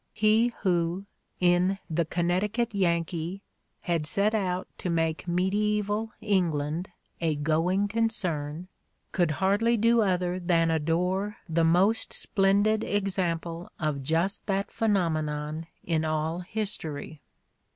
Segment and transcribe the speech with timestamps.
[0.15, 1.05] He who,
[1.39, 3.43] in the "Connecticut Yankee,"
[3.81, 6.89] had set out to make mediaeval England
[7.19, 8.67] a "going concern"
[9.11, 15.67] could hardly do other than adore the most splendid exam ple of just that phenomenon
[15.83, 17.21] in all history.